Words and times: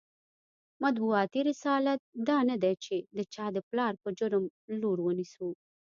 مطبوعاتي 0.83 1.39
رسالت 1.49 1.99
دا 2.27 2.37
نه 2.49 2.55
دی 2.63 2.73
چې 2.85 2.95
د 3.17 3.19
چا 3.33 3.45
د 3.55 3.57
پلار 3.69 3.93
په 4.03 4.09
جرم 4.19 4.43
لور 4.81 4.97
ونیسو. 5.03 5.49